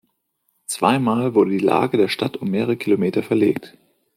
[0.65, 3.77] Zweimal wurde die Lage der Stadt um mehrere Kilometer verlegt.